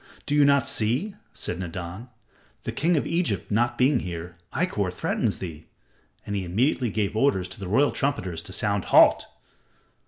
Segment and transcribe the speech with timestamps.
[0.25, 2.07] "Do you not see?" said Nadan.
[2.63, 5.67] "The king of Egypt not being here, Ikkor threatens thee,"
[6.25, 9.27] and he immediately gave orders to the royal trumpeters to sound "Halt!"